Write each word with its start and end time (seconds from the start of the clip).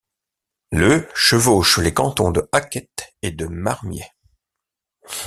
Le 0.71 1.07
chevauche 1.13 1.77
les 1.77 1.93
canton 1.93 2.31
de 2.31 2.49
Hackett 2.53 3.13
et 3.21 3.29
de 3.29 3.45
Marmier. 3.45 4.07